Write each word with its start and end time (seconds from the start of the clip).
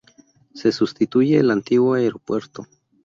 Se 0.55 0.71
sustituye 0.71 1.37
el 1.37 1.51
antiguo 1.51 1.93
aeropuerto. 1.93 2.65